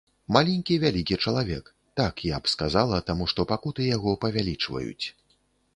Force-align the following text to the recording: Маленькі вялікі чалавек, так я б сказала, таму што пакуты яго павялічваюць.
Маленькі 0.35 0.77
вялікі 0.83 1.15
чалавек, 1.25 1.65
так 2.01 2.23
я 2.31 2.39
б 2.41 2.49
сказала, 2.55 3.03
таму 3.11 3.29
што 3.35 3.41
пакуты 3.53 3.81
яго 3.95 4.17
павялічваюць. 4.25 5.05